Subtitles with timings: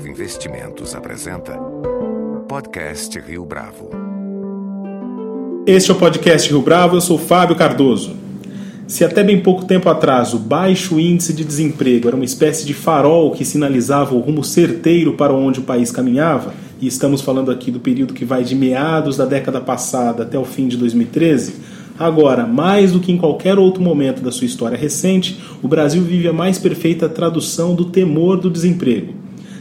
[0.00, 1.52] Bravo Investimentos apresenta
[2.48, 3.90] Podcast Rio Bravo.
[5.66, 8.16] Este é o Podcast Rio Bravo, eu sou Fábio Cardoso.
[8.86, 12.72] Se até bem pouco tempo atrás o baixo índice de desemprego era uma espécie de
[12.72, 17.70] farol que sinalizava o rumo certeiro para onde o país caminhava, e estamos falando aqui
[17.70, 21.56] do período que vai de meados da década passada até o fim de 2013,
[21.98, 26.26] agora, mais do que em qualquer outro momento da sua história recente, o Brasil vive
[26.26, 29.19] a mais perfeita tradução do temor do desemprego.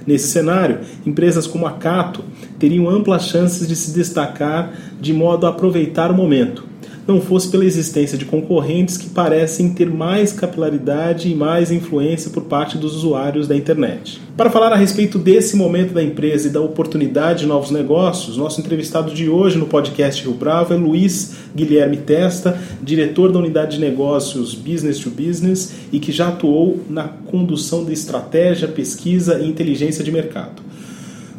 [0.10, 2.24] Nesse cenário, empresas como a Cato
[2.60, 6.70] teriam amplas chances de se destacar de modo a aproveitar o momento,
[7.10, 12.44] não fosse pela existência de concorrentes que parecem ter mais capilaridade e mais influência por
[12.44, 14.22] parte dos usuários da internet.
[14.38, 18.62] Para falar a respeito desse momento da empresa e da oportunidade de novos negócios, nosso
[18.62, 23.82] entrevistado de hoje no podcast Rio Bravo é Luiz Guilherme Testa, diretor da unidade de
[23.82, 30.04] negócios Business to Business e que já atuou na condução de estratégia, pesquisa e inteligência
[30.04, 30.70] de mercado.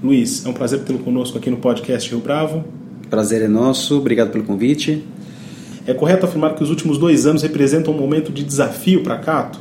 [0.02, 2.64] Luiz, é um prazer tê-lo conosco aqui no podcast Rio Bravo.
[3.10, 5.04] Prazer é nosso, obrigado pelo convite.
[5.86, 9.18] É correto afirmar que os últimos dois anos representam um momento de desafio para a
[9.18, 9.60] Cato?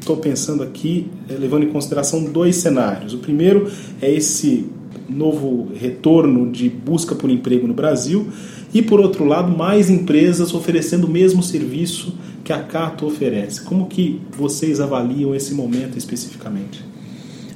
[0.00, 3.14] Estou pensando aqui, eh, levando em consideração dois cenários.
[3.14, 3.70] O primeiro
[4.02, 4.66] é esse
[5.08, 8.26] novo retorno de busca por emprego no Brasil
[8.74, 12.12] e, por outro lado, mais empresas oferecendo o mesmo serviço
[12.42, 13.62] que a Cato oferece.
[13.62, 16.84] Como que vocês avaliam esse momento especificamente?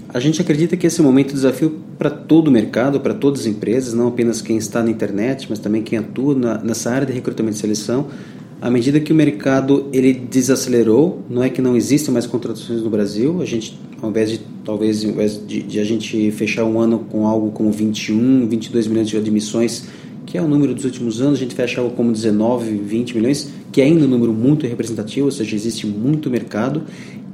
[0.08, 3.40] A gente acredita que esse momento é um desafio para todo o mercado, para todas
[3.40, 7.06] as empresas, não apenas quem está na internet, mas também quem atua na, nessa área
[7.06, 8.06] de recrutamento e seleção.
[8.58, 12.88] À medida que o mercado ele desacelerou, não é que não existem mais contratações no
[12.88, 16.80] Brasil, a gente, ao invés de talvez ao invés de, de a gente fechar um
[16.80, 19.84] ano com algo como 21, 22 milhões de admissões,
[20.24, 23.52] que é o número dos últimos anos, a gente fecha algo como 19, 20 milhões,
[23.70, 26.82] que é ainda um número muito representativo, ou seja, existe muito mercado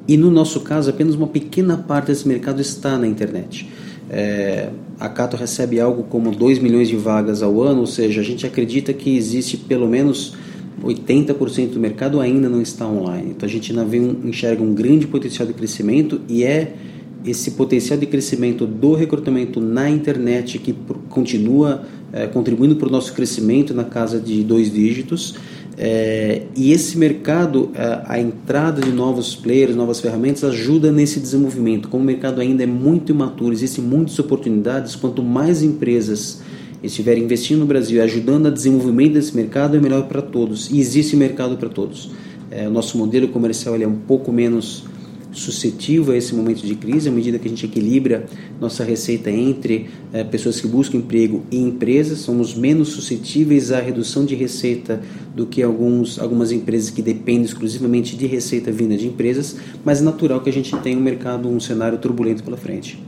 [0.09, 3.69] e no nosso caso, apenas uma pequena parte desse mercado está na internet.
[4.08, 8.25] É, a Cato recebe algo como 2 milhões de vagas ao ano, ou seja, a
[8.25, 10.34] gente acredita que existe pelo menos
[10.82, 13.31] 80% do mercado ainda não está online.
[13.31, 16.75] Então a gente ainda vê um, enxerga um grande potencial de crescimento e é
[17.25, 20.75] esse potencial de crescimento do recrutamento na internet que
[21.08, 21.82] continua
[22.12, 25.34] é, contribuindo para o nosso crescimento na casa de dois dígitos.
[25.78, 31.88] É, e esse mercado, a, a, entrada de novos players, novas ferramentas, ajuda nesse desenvolvimento.
[31.88, 36.41] Como o mercado ainda é muito imaturo, existem muitas oportunidades, quanto mais empresas
[36.82, 40.70] estiverem investindo no Brasil e ajudando a desenvolvimento desse mercado, é melhor para todos.
[40.70, 42.10] E existe mercado para todos.
[42.50, 44.84] É, o nosso modelo comercial ele é um pouco menos
[45.36, 48.26] suscetível a esse momento de crise, à medida que a gente equilibra
[48.60, 54.25] nossa receita entre é, pessoas que buscam emprego e empresas, somos menos suscetíveis à redução
[54.25, 55.00] de receita
[55.34, 60.04] do que alguns, algumas empresas que dependem exclusivamente de receita vinda de empresas, mas é
[60.04, 62.98] natural que a gente tenha um mercado, um cenário turbulento pela frente.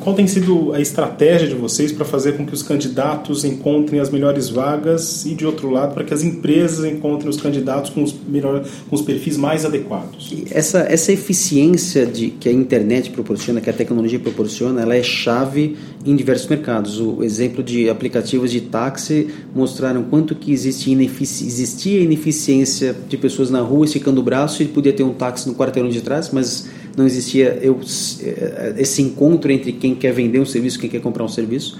[0.00, 4.10] Qual tem sido a estratégia de vocês para fazer com que os candidatos encontrem as
[4.10, 8.14] melhores vagas e, de outro lado, para que as empresas encontrem os candidatos com os,
[8.26, 10.32] melhor, com os perfis mais adequados?
[10.50, 15.76] Essa, essa eficiência de, que a internet proporciona, que a tecnologia proporciona, ela é chave
[16.06, 17.00] em diversos mercados.
[17.00, 23.50] O exemplo de aplicativos de táxi mostraram quanto que existe inefici existia ineficiência de pessoas
[23.50, 26.68] na rua esticando o braço e podia ter um táxi no quarteirão de trás, mas
[26.96, 27.80] não existia eu,
[28.22, 31.78] eh, esse encontro entre quem quer vender um serviço e quem quer comprar um serviço.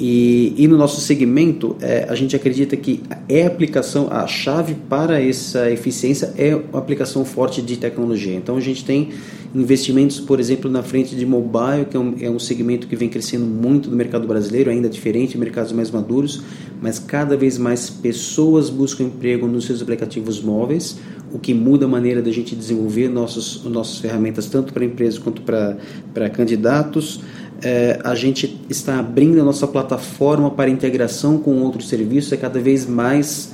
[0.00, 4.74] E, e no nosso segmento, é, a gente acredita que é a aplicação, a chave
[4.88, 8.34] para essa eficiência é a aplicação forte de tecnologia.
[8.34, 9.10] Então a gente tem
[9.54, 13.10] investimentos, por exemplo, na frente de mobile, que é um, é um segmento que vem
[13.10, 16.42] crescendo muito no mercado brasileiro, ainda diferente mercados mais maduros,
[16.80, 20.98] mas cada vez mais pessoas buscam emprego nos seus aplicativos móveis,
[21.30, 25.42] o que muda a maneira da gente desenvolver nossos, nossas ferramentas, tanto para empresas quanto
[25.42, 27.20] para candidatos.
[27.62, 32.58] É, a gente está abrindo a nossa plataforma para integração com outros serviços, é cada
[32.58, 33.52] vez mais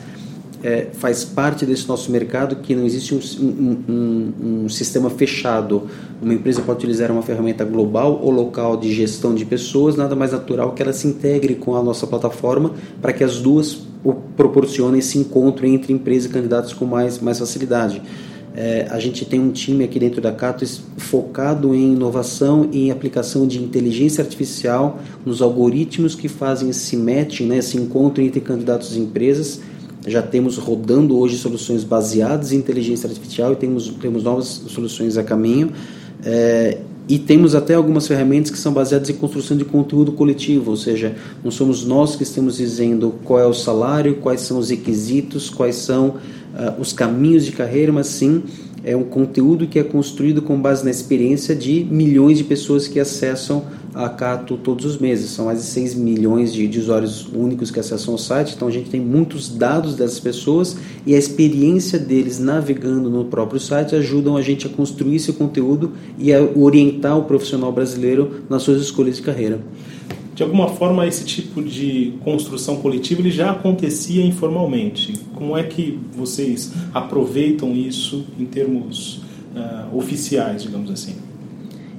[0.62, 5.89] é, faz parte desse nosso mercado que não existe um, um, um, um, sistema fechado.
[6.21, 10.33] Uma empresa pode utilizar uma ferramenta global ou local de gestão de pessoas, nada mais
[10.33, 13.78] natural que ela se integre com a nossa plataforma para que as duas
[14.36, 18.03] proporcionem esse encontro entre empresa e candidatos com mais, mais facilidade.
[18.58, 20.64] É, a gente tem um time aqui dentro da Cato
[20.97, 27.42] focado em inovação e em aplicação de inteligência artificial nos algoritmos que fazem esse match,
[27.42, 29.60] né, esse encontro entre candidatos e empresas.
[30.06, 35.22] Já temos rodando hoje soluções baseadas em inteligência artificial e temos, temos novas soluções a
[35.22, 35.72] caminho.
[36.24, 40.76] É, e temos até algumas ferramentas que são baseadas em construção de conteúdo coletivo, ou
[40.76, 41.14] seja,
[41.44, 45.76] não somos nós que estamos dizendo qual é o salário, quais são os requisitos, quais
[45.76, 46.14] são
[46.56, 48.42] uh, os caminhos de carreira, mas sim
[48.86, 53.00] é um conteúdo que é construído com base na experiência de milhões de pessoas que
[53.00, 55.30] acessam a Cato todos os meses.
[55.30, 58.70] São mais de 6 milhões de, de, usuários únicos que acessam o site, então a
[58.70, 64.36] gente tem muitos dados dessas pessoas e a experiência deles navegando no próprio site ajudam
[64.36, 69.16] a gente a construir esse conteúdo e a orientar o profissional brasileiro nas suas escolhas
[69.16, 69.58] de carreira.
[70.36, 75.15] De alguma forma, esse tipo de construção coletiva ele já acontecia informalmente.
[75.34, 79.22] Como é que vocês aproveitam isso em termos
[79.54, 81.16] uh, oficiais, digamos assim?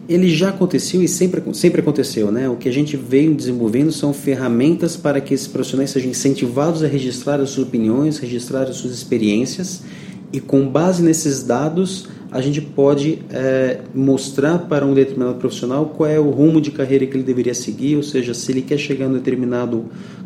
[0.08, 2.32] ele já aconteceu e sempre, sempre aconteceu.
[2.32, 2.48] Né?
[2.48, 6.88] O que a gente veio desenvolvendo são ferramentas para que esses profissionais sejam incentivados a
[6.88, 9.84] registrar as suas opiniões, registrar as suas experiências
[10.32, 16.10] e com base nesses dados a gente pode é, mostrar para um determinado profissional qual
[16.10, 19.06] é o rumo de carreira que ele deveria seguir, ou seja, se ele quer chegar
[19.06, 19.86] em determinado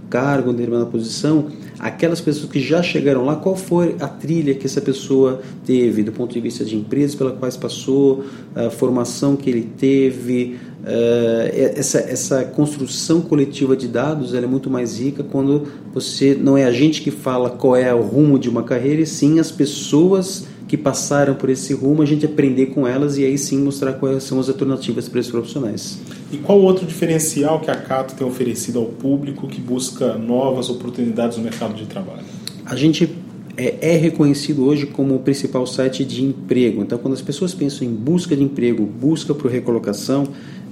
[0.09, 1.47] cargo, em determinada posição,
[1.79, 6.11] aquelas pessoas que já chegaram lá, qual foi a trilha que essa pessoa teve, do
[6.11, 11.99] ponto de vista de empresas pelas quais passou, a formação que ele teve, uh, essa,
[11.99, 17.01] essa construção coletiva de dados é muito mais rica quando você não é a gente
[17.01, 21.35] que fala qual é o rumo de uma carreira, e sim as pessoas que passaram
[21.35, 24.47] por esse rumo, a gente aprender com elas e aí sim mostrar quais são as
[24.47, 25.99] alternativas para esses profissionais.
[26.31, 31.37] E qual outro diferencial que a Cato tem oferecido ao público que busca novas oportunidades
[31.37, 32.23] no mercado de trabalho?
[32.65, 33.13] A gente
[33.57, 36.81] é, é, reconhecido hoje como o principal site de emprego.
[36.81, 40.23] Então, quando as pessoas pensam em busca de emprego, busca por recolocação,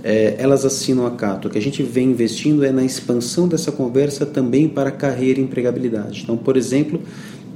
[0.02, 1.50] é, elas assinam a Cato.
[1.50, 5.44] O que a gente vem investindo é na expansão dessa conversa também para carreira e
[5.44, 6.22] empregabilidade.
[6.24, 7.02] Então, por exemplo,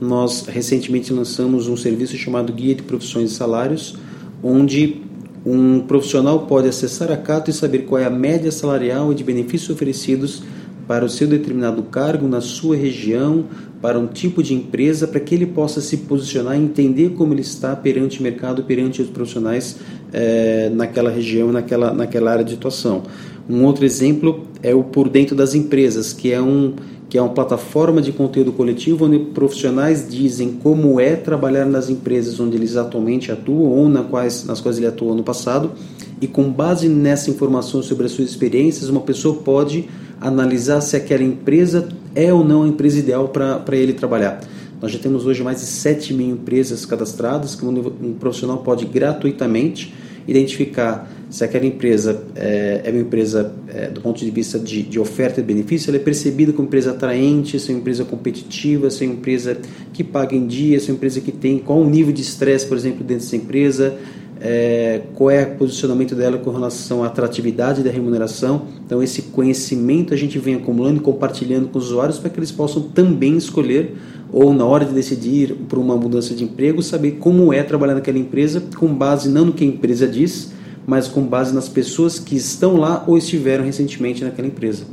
[0.03, 3.95] nós recentemente lançamos um serviço chamado Guia de Profissões e Salários,
[4.43, 5.01] onde
[5.45, 9.23] um profissional pode acessar a Cato e saber qual é a média salarial e de
[9.23, 10.43] benefícios oferecidos
[10.87, 13.45] para o seu determinado cargo na sua região,
[13.81, 17.41] para um tipo de empresa, para que ele possa se posicionar e entender como ele
[17.41, 19.77] está perante o mercado, perante os profissionais
[20.11, 23.03] é, naquela região, naquela, naquela área de atuação.
[23.49, 26.73] Um outro exemplo é o Por Dentro das Empresas, que é um
[27.13, 32.39] que é uma plataforma de conteúdo coletivo onde profissionais dizem como é trabalhar nas empresas
[32.39, 35.73] onde eles atualmente atuam ou nas quais, nas quais ele atuou no passado
[36.19, 39.87] e com base nessa informação sobre as suas experiências, uma pessoa pode
[40.19, 44.41] analisar se aquela empresa é ou não a empresa ideal para ele trabalhar.
[44.81, 49.93] Nós já temos hoje mais de 7 mil empresas cadastradas que um profissional pode gratuitamente
[50.27, 54.99] identificar se aquela empresa é, é uma empresa, é, do ponto de vista de, de,
[54.99, 59.03] oferta e benefício, ela é percebida como empresa atraente, se é uma empresa competitiva, se
[59.03, 59.57] é uma empresa
[59.91, 62.67] que paga em dia, se é uma empresa que tem qual o nível de estresse,
[62.67, 63.97] por exemplo, dentro dessa empresa,
[64.39, 68.67] é, qual é o posicionamento dela com relação à atratividade da remuneração.
[68.85, 72.51] Então, esse conhecimento a gente vem acumulando e compartilhando com os usuários para que eles
[72.51, 73.95] possam também escolher
[74.31, 78.19] ou na hora de decidir por uma mudança de emprego, saber como é trabalhar naquela
[78.19, 80.53] empresa com base não no que a empresa diz,
[80.85, 84.85] mas com base nas pessoas que estão lá ou estiveram recentemente naquela empresa.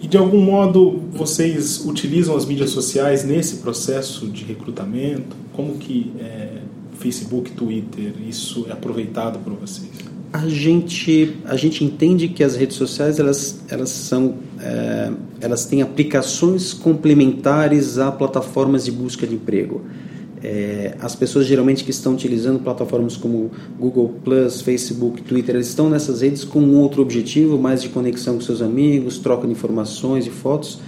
[0.00, 5.36] E de algum modo vocês utilizam as mídias sociais nesse processo de recrutamento?
[5.52, 6.58] Como que é,
[6.98, 9.90] Facebook, Twitter, isso é aproveitado por vocês?
[10.32, 15.10] A gente, a gente entende que as redes sociais elas, elas são é,
[15.40, 19.82] elas têm aplicações complementares a plataformas de busca de emprego.
[20.42, 25.90] É, as pessoas geralmente que estão utilizando plataformas como Google Plus, Facebook, Twitter, eles estão
[25.90, 30.26] nessas redes com um outro objetivo, mais de conexão com seus amigos, troca de informações
[30.26, 30.78] e fotos.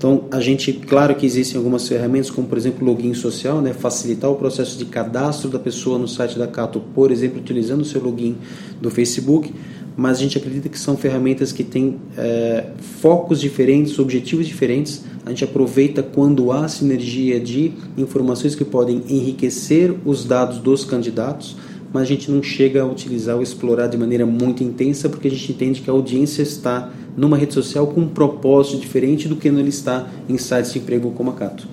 [0.00, 4.30] Então, a gente, claro que existem algumas ferramentas, como por exemplo login social, né, facilitar
[4.30, 8.02] o processo de cadastro da pessoa no site da Cato, por exemplo, utilizando o seu
[8.02, 8.38] login
[8.80, 9.52] do Facebook,
[10.00, 12.68] mas a gente acredita que são ferramentas que têm é,
[13.02, 15.04] focos diferentes, objetivos diferentes.
[15.26, 21.54] A gente aproveita quando há sinergia de informações que podem enriquecer os dados dos candidatos,
[21.92, 25.30] mas a gente não chega a utilizar ou explorar de maneira muito intensa, porque a
[25.30, 29.48] gente entende que a audiência está numa rede social com um propósito diferente do que
[29.48, 31.68] ele está em sites de emprego como a Cato.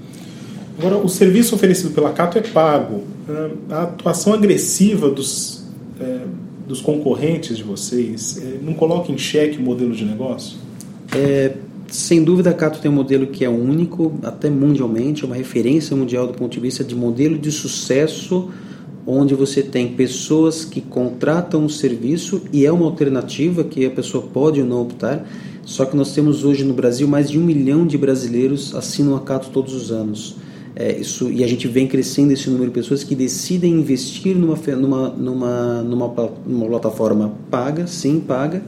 [0.77, 3.05] Agora, o serviço oferecido pela Cato é pago.
[3.69, 5.63] A atuação agressiva dos
[5.97, 6.19] é,
[6.67, 10.57] dos concorrentes de vocês é, não coloca em xeque o modelo de negócio?
[11.15, 11.53] É,
[11.87, 15.95] sem dúvida, a Cato tem um modelo que é único, até mundialmente, é uma referência
[15.95, 18.49] mundial do ponto de vista de modelo de sucesso,
[19.05, 24.21] onde você tem pessoas que contratam um serviço e é uma alternativa que a pessoa
[24.33, 25.25] pode ou não optar.
[25.63, 29.21] Só que nós temos hoje no Brasil mais de um milhão de brasileiros assinam a
[29.21, 30.35] Cato todos os anos.
[30.79, 34.55] É, isso, e a gente vem crescendo esse número de pessoas que decidem investir numa,
[34.55, 36.07] numa, numa, numa,
[36.45, 38.61] numa plataforma paga, sim, paga,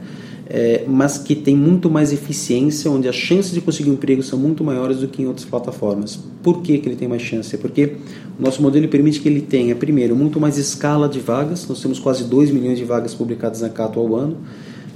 [0.48, 4.36] é, mas que tem muito mais eficiência, onde as chances de conseguir um emprego são
[4.36, 6.18] muito maiores do que em outras plataformas.
[6.42, 7.56] Por que, que ele tem mais chance?
[7.56, 7.92] Porque
[8.36, 12.00] o nosso modelo permite que ele tenha, primeiro, muito mais escala de vagas, nós temos
[12.00, 14.36] quase 2 milhões de vagas publicadas na Cato ao ano,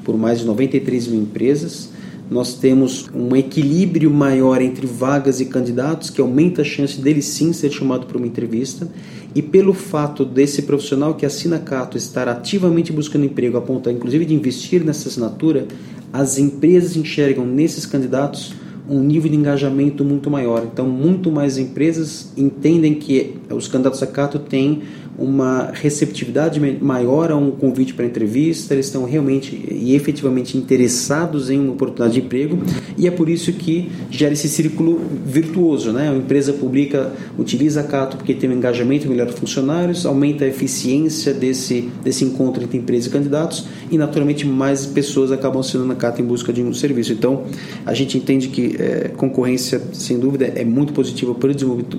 [0.02, 1.90] por mais de 93 mil empresas,
[2.30, 7.52] nós temos um equilíbrio maior entre vagas e candidatos, que aumenta a chance dele sim
[7.52, 8.88] ser chamado para uma entrevista,
[9.34, 14.24] e pelo fato desse profissional que assina Cato estar ativamente buscando emprego, a ponto inclusive
[14.24, 15.66] de investir nessa assinatura,
[16.12, 18.54] as empresas enxergam nesses candidatos
[18.88, 20.66] um nível de engajamento muito maior.
[20.70, 24.82] Então, muito mais empresas entendem que os candidatos a Cato têm
[25.18, 31.58] uma receptividade maior a um convite para entrevista, eles estão realmente e efetivamente interessados em
[31.58, 32.58] uma oportunidade de emprego
[32.98, 36.10] e é por isso que gera esse círculo virtuoso, né?
[36.10, 40.48] A empresa publica, utiliza a Cato porque tem um engajamento melhor dos funcionários, aumenta a
[40.48, 45.94] eficiência desse, desse encontro entre empresa e candidatos e naturalmente mais pessoas acabam sendo na
[45.94, 47.12] Cato em busca de um serviço.
[47.12, 47.44] Então,
[47.86, 51.54] a gente entende que é, concorrência, sem dúvida, é muito positiva para o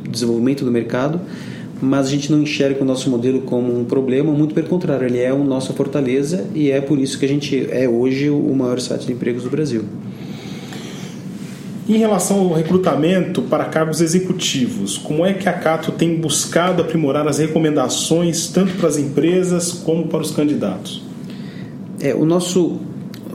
[0.10, 1.22] desenvolvimento do mercado,
[1.82, 5.20] mas a gente não enxerga o nosso modelo como um problema, muito pelo contrário, ele
[5.20, 8.80] é a nossa fortaleza e é por isso que a gente é hoje o maior
[8.80, 9.84] site de empregos do Brasil.
[11.88, 17.28] Em relação ao recrutamento para cargos executivos, como é que a Cato tem buscado aprimorar
[17.28, 21.04] as recomendações tanto para as empresas como para os candidatos?
[22.00, 22.80] É, o nosso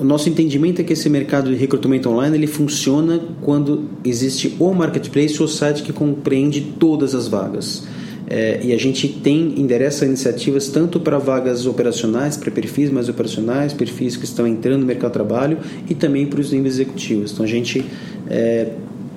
[0.00, 4.72] o nosso entendimento é que esse mercado de recrutamento online ele funciona quando existe o
[4.72, 7.86] marketplace ou o site que compreende todas as vagas.
[8.30, 13.72] É, e a gente tem endereça iniciativas tanto para vagas operacionais, para perfis mais operacionais,
[13.72, 15.58] perfis que estão entrando no mercado de trabalho
[15.88, 17.32] e também para os níveis executivos.
[17.32, 17.84] Então a gente
[18.28, 18.68] é,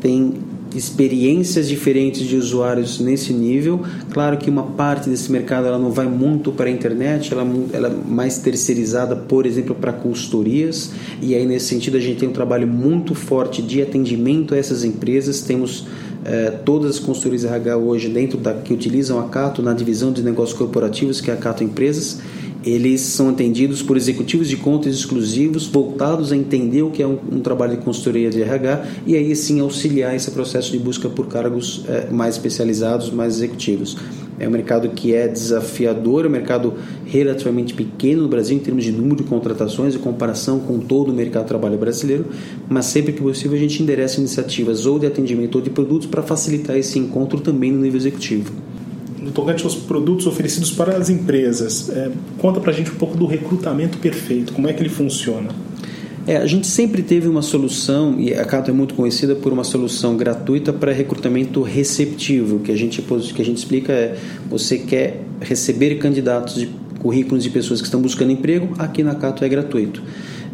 [0.02, 0.34] tem
[0.76, 3.82] experiências diferentes de usuários nesse nível.
[4.12, 7.90] Claro que uma parte desse mercado ela não vai muito para a internet, ela, ela
[7.90, 10.92] é mais terceirizada, por exemplo, para consultorias.
[11.22, 14.84] E aí, nesse sentido, a gente tem um trabalho muito forte de atendimento a essas
[14.84, 15.42] empresas.
[15.42, 15.86] Temos
[16.26, 20.22] é, todas as consultorias RH hoje dentro da que utilizam a Cato na divisão de
[20.24, 22.20] negócios corporativos que é a Cato Empresas
[22.66, 27.20] eles são atendidos por executivos de contas exclusivos voltados a entender o que é um,
[27.32, 31.28] um trabalho de consultoria de RH e aí sim auxiliar esse processo de busca por
[31.28, 33.98] cargos é, mais especializados, mais executivos.
[34.40, 36.74] É um mercado que é desafiador, é um mercado
[37.06, 41.14] relativamente pequeno no Brasil em termos de número de contratações em comparação com todo o
[41.14, 42.26] mercado de trabalho brasileiro,
[42.70, 46.22] mas sempre que possível a gente endereça iniciativas ou de atendimento ou de produtos para
[46.22, 48.52] facilitar esse encontro também no nível executivo
[49.24, 51.90] no tocante aos produtos oferecidos para as empresas.
[51.90, 55.50] É, conta para a gente um pouco do recrutamento perfeito, como é que ele funciona?
[56.26, 59.66] É, a gente sempre teve uma solução, e a Cato é muito conhecida por uma
[59.66, 62.60] solução gratuita para recrutamento receptivo.
[62.60, 64.18] Que a gente, que a gente explica é:
[64.50, 69.44] você quer receber candidatos de currículos de pessoas que estão buscando emprego, aqui na Cato
[69.44, 70.02] é gratuito.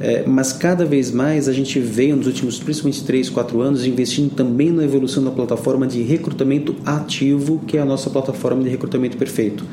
[0.02, 4.34] É, mas cada vez mais a gente veio nos últimos, principalmente 3, 4 anos, investindo
[4.34, 9.18] também na evolução da plataforma de recrutamento ativo, que é a nossa plataforma de recrutamento
[9.18, 9.64] perfeito.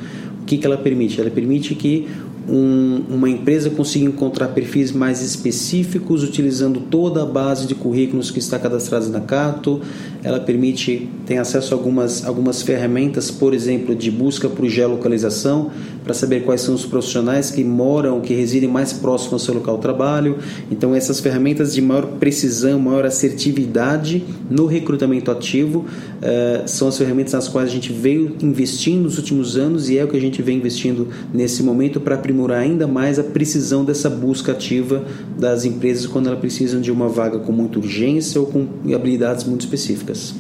[0.43, 1.21] O que, que ela permite?
[1.21, 2.07] Ela permite que
[2.49, 8.38] um, uma empresa consiga encontrar perfis mais específicos utilizando toda a base de currículos que
[8.38, 9.81] está cadastrada na Cato.
[10.23, 15.71] Ela permite, tem acesso a algumas, algumas ferramentas, por exemplo, de busca por geolocalização,
[16.05, 19.76] para saber quais são os profissionais que moram, que residem mais próximo ao seu local
[19.76, 20.38] de trabalho.
[20.71, 25.85] Então, essas ferramentas de maior precisão, maior assertividade no recrutamento ativo
[26.16, 30.04] uh, são as ferramentas nas quais a gente veio investindo nos últimos anos e é
[30.04, 34.08] o que a gente vem investindo nesse momento para aprimorar ainda mais a precisão dessa
[34.08, 35.04] busca ativa
[35.38, 39.62] das empresas quando elas precisam de uma vaga com muita urgência ou com habilidades muito
[39.62, 40.35] específicas.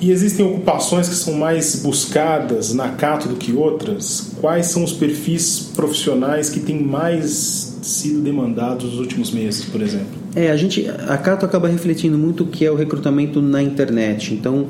[0.00, 4.32] E existem ocupações que são mais buscadas na Cato do que outras?
[4.40, 10.06] Quais são os perfis profissionais que têm mais sido demandados nos últimos meses, por exemplo?
[10.34, 14.34] É, a gente, a Cato acaba refletindo muito o que é o recrutamento na internet.
[14.34, 14.68] Então,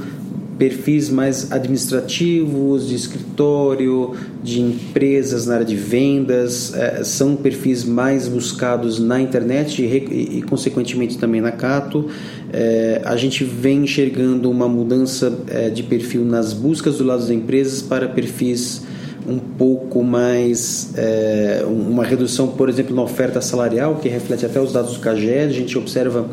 [0.59, 8.29] perfis mais administrativos, de escritório, de empresas na área de vendas, é, são perfis mais
[8.29, 12.09] buscados na internet e, consequentemente também na Cato.
[12.53, 17.31] É, a gente vem enxergando uma mudança é, de perfil nas buscas do lado das
[17.31, 18.86] empresas para perfis
[19.29, 24.73] um pouco mais é, uma redução, por exemplo, na oferta salarial, que reflete até os
[24.73, 25.45] dados do CAGED.
[25.45, 26.29] A gente observa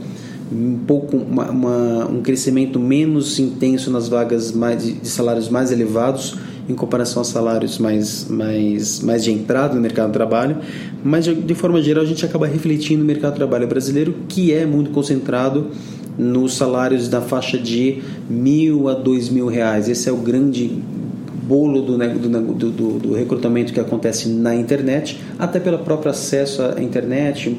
[0.52, 6.38] um pouco uma, uma, um crescimento menos intenso nas vagas mais, de salários mais elevados
[6.68, 10.58] em comparação a salários mais, mais, mais de entrada no mercado de trabalho,
[11.04, 14.54] mas de, de forma geral a gente acaba refletindo no mercado de trabalho brasileiro que
[14.54, 15.72] é muito concentrado
[16.18, 19.90] nos salários da faixa de mil a dois mil reais.
[19.90, 20.72] Esse é o grande
[21.54, 26.82] bolo do, do, do, do recrutamento que acontece na internet, até pelo próprio acesso à
[26.82, 27.56] internet,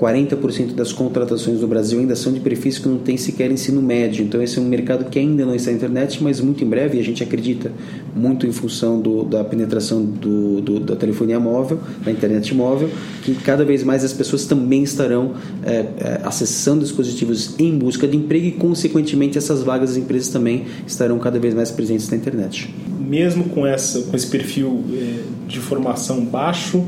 [0.00, 4.24] 40% das contratações no Brasil ainda são de perfis que não têm sequer ensino médio.
[4.24, 6.98] Então, esse é um mercado que ainda não está na internet, mas muito em breve,
[6.98, 7.70] a gente acredita,
[8.16, 12.88] muito em função do, da penetração do, do, da telefonia móvel, da internet móvel,
[13.22, 18.46] que cada vez mais as pessoas também estarão é, acessando dispositivos em busca de emprego
[18.46, 22.72] e, consequentemente, essas vagas das empresas também estarão cada vez mais presentes na internet.
[23.06, 26.84] Mesmo com, essa, com esse perfil é, de formação baixo,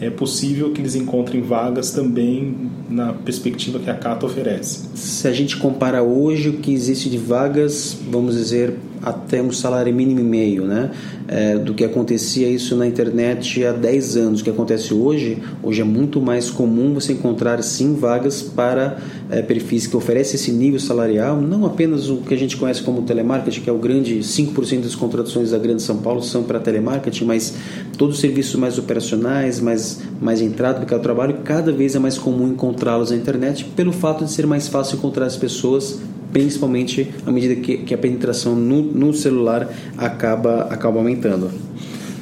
[0.00, 2.54] é possível que eles encontrem vagas também
[2.88, 4.88] na perspectiva que a Cata oferece.
[4.94, 9.94] Se a gente compara hoje o que existe de vagas, vamos dizer, até um salário
[9.94, 10.90] mínimo e meio, né?
[11.26, 14.40] É, do que acontecia isso na internet há 10 anos.
[14.40, 18.98] O que acontece hoje, hoje é muito mais comum você encontrar sim vagas para
[19.30, 23.02] é, perfis que oferecem esse nível salarial, não apenas o que a gente conhece como
[23.02, 27.24] telemarketing, que é o grande 5% das contratações da Grande São Paulo são para telemarketing,
[27.24, 27.54] mas
[27.96, 32.18] todos os serviços mais operacionais, mais, mais no mercado do trabalho, cada vez é mais
[32.18, 36.00] comum encontrá-los na internet, pelo fato de ser mais fácil encontrar as pessoas
[36.32, 41.50] principalmente à medida que, que a penetração no, no, celular acaba, acaba aumentando.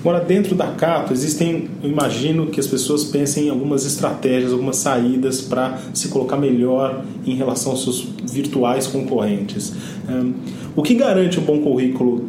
[0.00, 4.77] Agora, dentro da Cato, existem, eu imagino que as pessoas pensem em algumas estratégias, algumas
[4.77, 9.73] saídas para se colocar melhor em relação aos seus virtuais concorrentes.
[10.09, 10.35] Um,
[10.77, 12.29] o que garante um bom currículo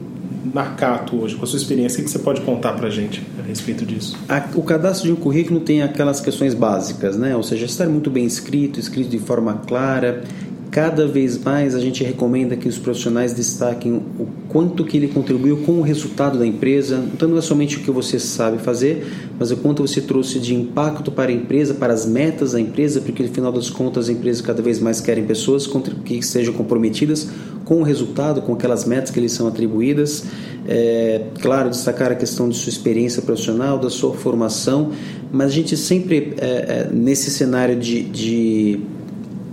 [0.52, 2.02] na Cato hoje, com a sua experiência?
[2.02, 4.18] O que você pode contar para a gente a respeito disso?
[4.56, 7.36] o cadastro de um currículo tem aquelas questões básicas, né?
[7.36, 10.24] ou seja, estar muito bem escrito, escrito de forma clara
[10.72, 15.58] Cada vez mais a gente recomenda que os profissionais destaquem o quanto que ele contribuiu
[15.66, 17.04] com o resultado da empresa.
[17.12, 19.04] Então não é somente o que você sabe fazer,
[19.40, 23.02] mas o quanto você trouxe de impacto para a empresa, para as metas da empresa,
[23.02, 25.68] porque no final das contas as empresas cada vez mais querem pessoas
[26.06, 27.30] que estejam comprometidas
[27.66, 30.26] com o resultado, com aquelas metas que lhes são atribuídas.
[30.68, 34.92] É, claro, destacar a questão de sua experiência profissional, da sua formação,
[35.32, 38.80] mas a gente sempre, é, é, nesse cenário de, de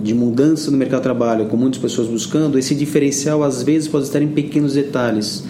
[0.06, 4.04] de mudança no mercado de trabalho, com muitas pessoas buscando, esse diferencial às vezes pode
[4.04, 5.44] estar em pequenos detalhes.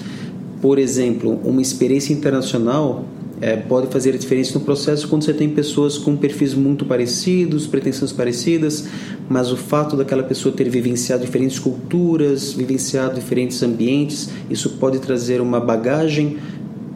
[0.61, 3.05] Por exemplo, uma experiência internacional
[3.41, 7.67] é, pode fazer a diferença no processo quando você tem pessoas com perfis muito parecidos,
[7.67, 8.89] pretensões parecidas,
[9.29, 15.41] mas o fato daquela pessoa ter vivenciado diferentes culturas, vivenciado diferentes ambientes, isso pode trazer
[15.41, 16.39] uma bagagem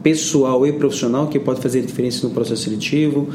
[0.02, 3.28] pessoal e profissional que pode fazer diferença no processo seletivo,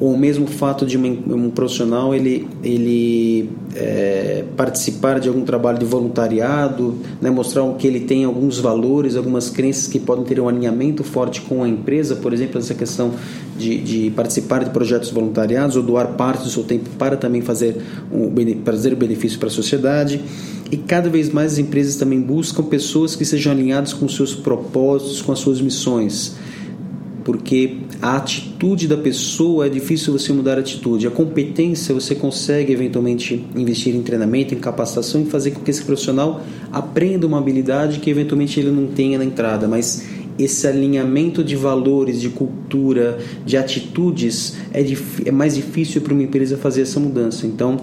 [0.00, 5.84] ou mesmo o fato de um profissional ele, ele é, participar de algum trabalho de
[5.84, 11.04] voluntariado, né, mostrar que ele tem alguns valores, algumas crenças que podem ter um alinhamento
[11.04, 13.12] forte com a empresa, por exemplo, essa questão
[13.58, 17.76] de, de participar de projetos voluntariados ou doar parte do seu tempo para também fazer
[18.10, 18.32] um,
[18.64, 20.20] trazer benefício para a sociedade.
[20.70, 25.20] E cada vez mais as empresas também buscam pessoas que sejam alinhadas com seus propósitos,
[25.20, 26.36] com as suas missões
[27.24, 31.06] porque a atitude da pessoa é difícil você mudar a atitude.
[31.06, 35.82] A competência você consegue eventualmente investir em treinamento, em capacitação e fazer com que esse
[35.84, 40.06] profissional aprenda uma habilidade que eventualmente ele não tenha na entrada, mas
[40.38, 44.82] esse alinhamento de valores, de cultura, de atitudes é,
[45.26, 47.46] é mais difícil para uma empresa fazer essa mudança.
[47.46, 47.78] Então,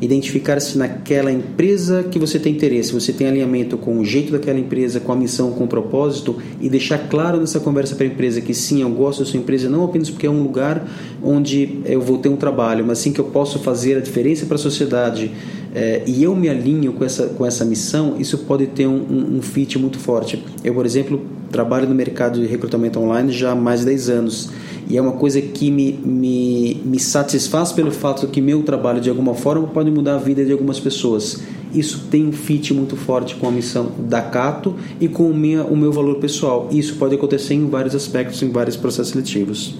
[0.00, 5.00] identificar-se naquela empresa que você tem interesse, você tem alinhamento com o jeito daquela empresa,
[5.00, 8.52] com a missão, com o propósito e deixar claro nessa conversa para a empresa que
[8.52, 10.86] sim, eu gosto da sua empresa não apenas porque é um lugar
[11.22, 14.56] onde eu vou ter um trabalho, mas sim que eu posso fazer a diferença para
[14.56, 15.32] a sociedade
[15.74, 19.36] é, e eu me alinho com essa, com essa missão, isso pode ter um, um,
[19.36, 20.42] um fit muito forte.
[20.64, 24.50] Eu, por exemplo, trabalho no mercado de recrutamento online já há mais de 10 anos
[24.88, 29.10] e é uma coisa que me, me, me satisfaz pelo fato que meu trabalho, de
[29.10, 31.42] alguma forma, pode mudar a vida de algumas pessoas.
[31.74, 35.64] Isso tem um fit muito forte com a missão da Cato e com o, minha,
[35.64, 36.68] o meu valor pessoal.
[36.70, 39.74] Isso pode acontecer em vários aspectos, em vários processos seletivos.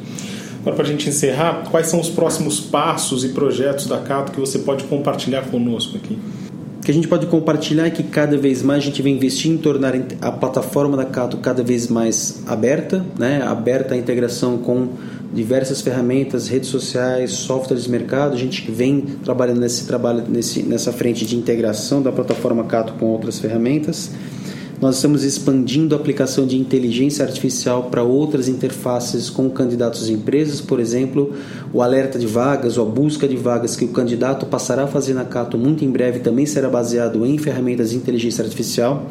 [0.60, 4.40] Agora, para a gente encerrar, quais são os próximos passos e projetos da Cato que
[4.40, 6.18] você pode compartilhar conosco aqui?
[6.86, 9.58] Que a gente pode compartilhar é que cada vez mais a gente vem investir em
[9.58, 13.42] tornar a plataforma da Cato cada vez mais aberta, né?
[13.42, 14.90] aberta à integração com
[15.34, 18.34] diversas ferramentas, redes sociais, softwares de mercado.
[18.34, 23.06] A gente vem trabalhando nesse trabalho nesse, nessa frente de integração da plataforma Cato com
[23.06, 24.12] outras ferramentas.
[24.80, 30.60] Nós estamos expandindo a aplicação de inteligência artificial para outras interfaces com candidatos e empresas,
[30.60, 31.32] por exemplo,
[31.72, 35.14] o alerta de vagas ou a busca de vagas que o candidato passará a fazer
[35.14, 39.06] na Cato muito em breve também será baseado em ferramentas de inteligência artificial.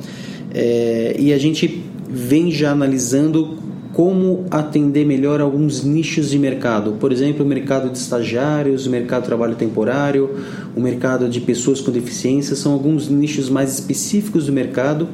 [0.53, 3.57] É, e a gente vem já analisando
[3.91, 6.97] como atender melhor alguns nichos de mercado.
[6.99, 10.29] Por exemplo, o mercado de estagiários, o mercado de trabalho temporário,
[10.75, 15.07] o mercado de pessoas com deficiência, são alguns nichos mais específicos do mercado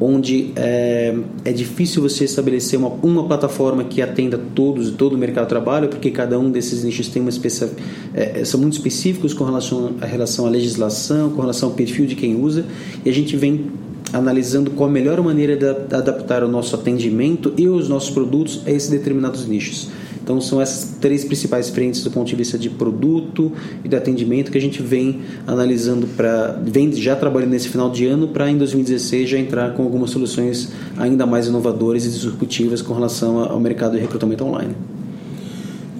[0.00, 5.44] onde é, é difícil você estabelecer uma, uma plataforma que atenda todos todo o mercado
[5.44, 7.70] de trabalho, porque cada um desses nichos tem uma especial,
[8.14, 12.14] é, são muito específicos com relação à relação à legislação, com relação ao perfil de
[12.14, 12.64] quem usa,
[13.04, 13.66] e a gente vem
[14.12, 18.70] analisando qual a melhor maneira de adaptar o nosso atendimento e os nossos produtos a
[18.70, 19.88] esses determinados nichos.
[20.26, 23.52] Então são essas três principais frentes do ponto de vista de produto
[23.84, 28.08] e de atendimento que a gente vem analisando para vem já trabalhando nesse final de
[28.08, 32.92] ano para em 2016 já entrar com algumas soluções ainda mais inovadoras e disruptivas com
[32.92, 34.74] relação ao mercado de recrutamento online.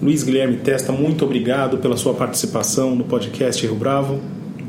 [0.03, 4.19] Luiz Guilherme Testa, muito obrigado pela sua participação no podcast Rio Bravo.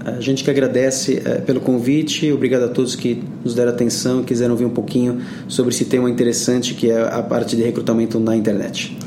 [0.06, 4.24] A gente que agradece é, pelo convite, obrigado a todos que nos deram atenção e
[4.24, 8.36] quiseram ouvir um pouquinho sobre esse tema interessante que é a parte de recrutamento na
[8.36, 9.07] internet.